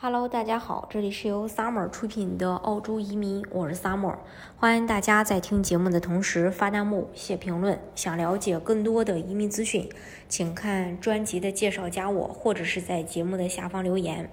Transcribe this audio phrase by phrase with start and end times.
[0.00, 4.14] Hello，大家好，这里是由 Summer 出品的澳洲移民，我是 Summer，
[4.56, 7.76] 欢迎大家在听节目的同时发弹幕、写评论。
[7.96, 9.90] 想了解更多的移民资讯，
[10.28, 14.30] 请看专辑的介绍，加我，或者是在节目的下方留言。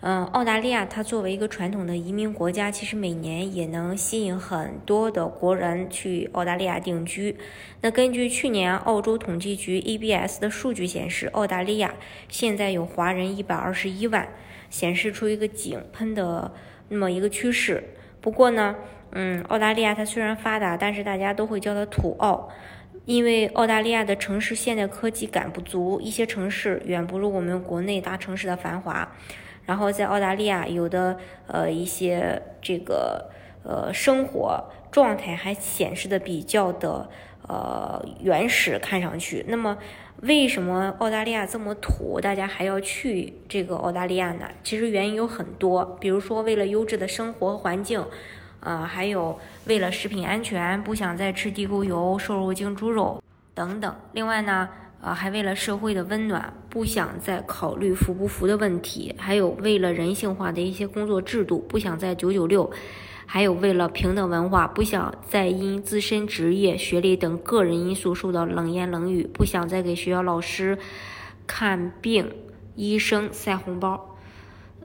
[0.00, 7.36] 嗯，澳大利亚它作为一个传统的移民国家，其实每年也能吸引很多的国人去澳大利亚定居。
[7.80, 11.94] 那根据去年澳洲统计局 ABS 的数据显示，澳大利亚
[12.28, 14.28] 现在有华人一百二十一万。
[14.70, 16.52] 显示出一个井喷的
[16.90, 17.82] 那么一个趋势。
[18.20, 18.76] 不过呢，
[19.12, 22.50] 嗯，澳大利亚它虽然发达，但是大家都会叫它土澳，
[23.06, 29.10] 因为澳大利亚的城市现代科技感不足，一些城市远不如我们国内大城市的繁华。
[29.68, 33.30] 然后在澳大利亚，有的呃一些这个
[33.62, 37.06] 呃生活状态还显示的比较的
[37.46, 39.76] 呃原始，看上去那么。
[40.22, 44.48] 为什么澳大利亚这么土，大家还要去这个澳大利亚呢？
[44.64, 48.04] 其实原因有很多，比如说为了优质的生活环境，
[48.58, 53.22] 呃，还有为了食品安全，不想再吃地沟油、瘦肉精、猪肉
[53.54, 53.94] 等等。
[54.10, 54.68] 另外呢，
[55.00, 62.70] 呃，还为了社会的温暖，不想再考虑服不服的问题，还有为了人性化的一些工作制度，不想再九九六。
[63.30, 70.78] 还有为了平等文化，不想再因自身职业、学历等个人因素受到冷言冷语，不想再给学校老师
[71.46, 72.32] 看病、
[72.74, 74.16] 医生塞红包，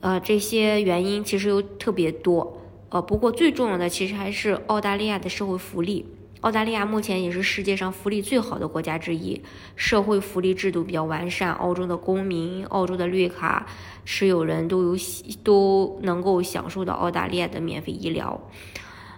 [0.01, 6.05] 呃，这些原因其实又特别多，呃，不过最重要的其实还是澳大利亚的社会福利。
[6.43, 9.41] 澳大利亚目前也是世界上福利最好的国家之一，
[9.77, 11.53] 社会福利制度比较完善。
[11.53, 13.65] 澳洲的公民、澳洲的绿卡
[14.03, 14.97] 持有人都有
[15.41, 18.37] 都能够享受到澳大利亚的免费医疗。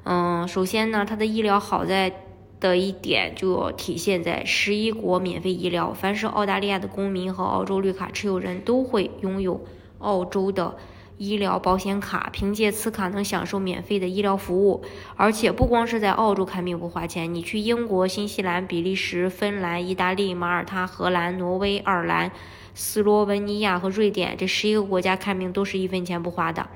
[0.03, 2.13] 嗯，首先呢，它的医疗好在
[2.59, 9.65] 的一点就要体现在十一国免费医疗，凡是澳大利亚的公民和澳洲绿卡持有人都会拥有
[9.97, 10.77] 澳洲的。
[11.17, 14.83] 医疗保险卡，凭借此卡能享受免费的医疗服务，
[15.16, 22.30] 而且不光是在澳洲看病不花钱，你去英国、新西兰、比利时、芬兰、意大利、马耳他、荷兰、挪威、爱尔兰、
[22.73, 26.67] 斯洛文尼亚和瑞典这十一个国家看病都是一分钱不花的，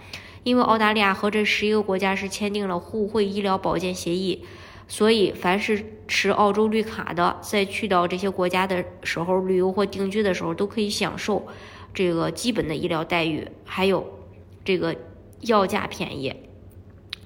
[0.44, 4.46] 因为澳大利亚和这十一个国家是签订了互惠医疗保健协议，
[4.88, 11.46] 所以凡是持澳洲绿卡的，在去到这些国家的时候旅游或定居的时候，都可以享受
[11.94, 14.19] 这个基本的医疗待遇，还有。
[14.70, 14.96] 这个
[15.40, 16.32] 药价便宜，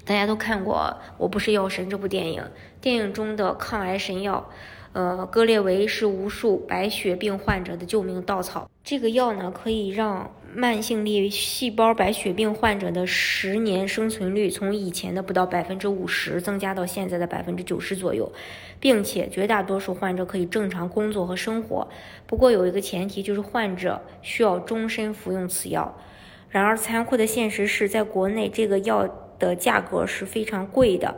[0.06, 2.42] 大家都看过《我不是药神》这部电影。
[2.80, 4.50] 电影中的抗癌神药，
[4.94, 8.70] 呃，格列维是无数白血病患者的救命稻草。
[8.81, 18.31] 这个药呢，可以让慢性粒细胞白血病患者的十年生存率从以前的不到百分之五十增加到现在的百分之九十左右，
[18.80, 21.90] 并且绝大多数患者可以正常工作和生活。
[22.25, 25.94] 不过有一个前提，就是患者需要终身服用此药。
[26.53, 29.09] 然而，残酷的现实是在国内，这个药
[29.40, 31.16] 的价格是非常贵的。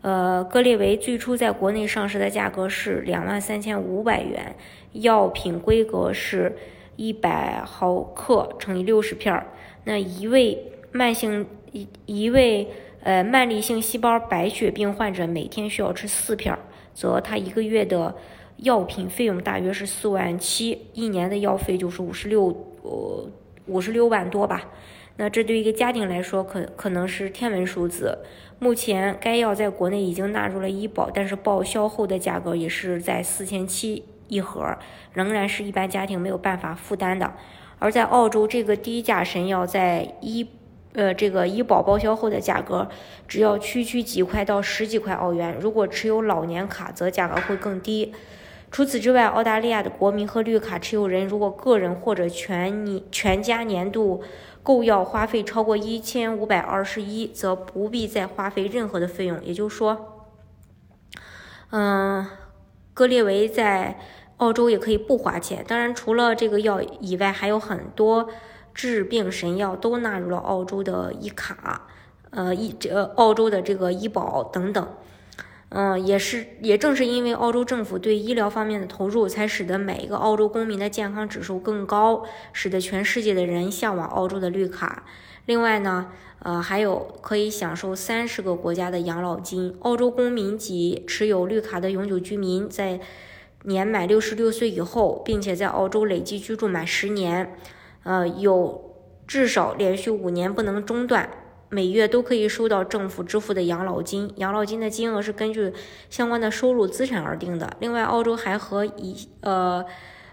[0.00, 4.56] 呃，格列维最初在国内上市的价格是两万三千五百元，
[4.92, 6.56] 药品规格是
[6.96, 9.46] 一百毫克乘以六十片儿。
[9.84, 12.66] 那一位慢性一一位
[13.02, 16.58] 呃慢粒性细胞白血病患者每天需要吃四片儿，
[16.94, 18.16] 则他一个月的
[18.56, 22.46] 药品费用大约是四万七，一年的药费就是五十六
[22.80, 23.28] 呃。
[23.66, 24.62] 五十六万多吧，
[25.16, 28.18] 那这对于一个家庭来说，可可能是天文数字。
[28.58, 34.76] 目前该药在国内已经纳入了医保，但是报销后的价格也是在四千七一盒，
[35.12, 37.32] 仍然是一般家庭没有办法负担的。
[37.78, 40.46] 而在澳洲，这个低价神药在医
[40.92, 42.88] 呃这个医保报销后的价格，
[43.26, 45.56] 只要区区几块到十几块澳元。
[45.60, 48.12] 如果持有老年卡，则价格会更低。
[48.72, 54.22] 除此之外，澳大利亚的国民和绿卡持有人，如果个人或者全年全家年度
[54.62, 59.44] 购药花费超过一千五百二十一，则不必再花费任何的费用。
[59.44, 60.26] 也就是说，
[61.70, 62.26] 嗯，
[62.94, 63.98] 格列维在
[64.38, 65.62] 澳洲也可以不花钱。
[65.68, 68.30] 当然，除了这个药以外，还有很多
[68.72, 71.88] 治病神药都纳入了澳洲的医卡，
[72.30, 74.88] 呃，医这澳洲的这个医保等等。
[75.74, 85.04] 嗯，也是，也正是因为澳洲政府对医疗方面的投入，才使得每一个澳洲公民的健康指数更高，使得全世界的人向往澳洲的绿卡。
[85.46, 86.08] 另外呢，
[86.40, 89.74] 呃，还有可以享受三十个国家的养老金。
[89.80, 93.00] 澳洲公民及持有绿卡的永久居民，在
[93.62, 97.56] 年满六十六岁以后，并且在澳洲累计居住满十年，
[98.02, 98.94] 呃，有
[99.26, 101.30] 至少连续五年不能中断。
[101.74, 105.72] 每月都可以收到政府支付的养老金，养老金的金额是根据
[106.10, 107.74] 相关的收入资产而定的。
[107.80, 109.82] 另外，澳洲还和以呃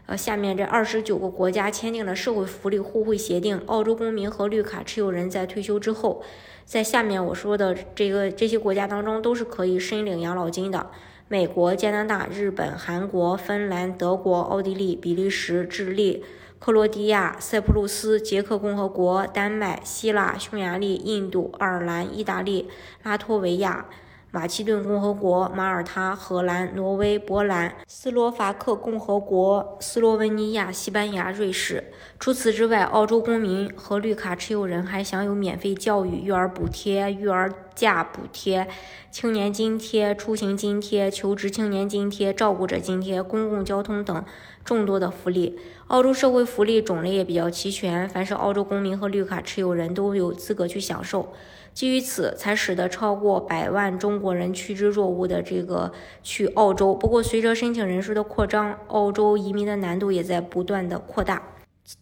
[0.05, 6.21] 呃，下面这二十九个国家签订了社会福利互惠协定，澳洲公民和绿卡持有人在退休之后，
[6.65, 10.87] 在下面我说的这个这些国家当中都是可以申领养老金的。
[11.29, 16.21] 美国、加拿大、日本、韩国、芬兰、德国、奥地利、比利时、智利、
[16.59, 22.69] 克罗地亚、塞浦路斯、捷克共和国、丹麦、希腊、匈牙利、印度、爱尔兰、意大利、
[23.01, 23.85] 拉脱维亚。
[24.31, 31.85] 马其顿共和国、马耳他、荷兰、挪威、波兰、斯洛伐克共和国、斯洛文尼亚、西班牙、瑞士。
[32.19, 38.67] 除此之外，澳洲公民和绿卡持有人还享有免费教育、育儿补贴、育儿假补贴、
[39.09, 44.23] 青年津贴、出行津贴、求职青年津贴、照顾者津贴、公共交通等
[44.69, 45.57] 众多的福利。
[45.87, 51.33] 澳洲社会福利种类也比较齐全，凡是澳洲公民和绿卡持有人都有资格去享受。
[51.73, 56.93] 基于此，才使得超过百万中国人趋之若鹜的这个去澳洲。
[56.93, 61.41] 不过，随着申请人数的扩张，澳洲移民的难度也在不断的扩大。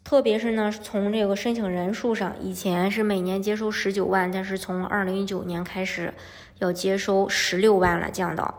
[0.03, 6.13] 特别是呢，从这个申请人数上，以前是每年接收十九万，但是从二零一九年开始
[6.59, 8.57] 要接收十六万了，降到。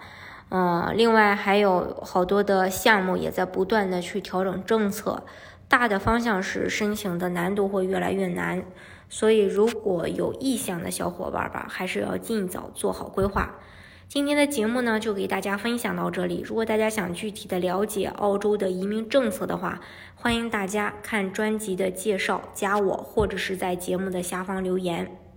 [0.50, 5.24] 嗯，另外还有好多的项目也在不断的去调整政策，
[5.68, 8.64] 大的方向是申请的难度会越来越难。
[9.10, 13.56] 所以，如果有意向的小伙伴吧，还是要尽早做好规划。
[14.06, 16.42] 今天的节目呢，就给大家分享到这里。
[16.42, 19.80] 如果大家想具体的了解澳洲的移民政策的话，
[20.14, 25.27] 欢迎大家看专辑的介绍，加我或者是在节目的下方留言。